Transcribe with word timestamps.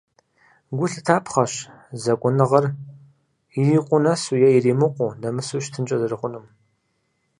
Гу 0.77 0.85
лъытапхъэщ 0.91 1.53
зэкӏуныгъэр 2.01 2.65
ирикъуу 3.59 4.01
нэсу 4.03 4.35
е 4.47 4.49
иримыкъуу, 4.57 5.15
нэмысу 5.21 5.63
щытынкӏэ 5.63 5.97
зэрыхъунум. 6.01 6.45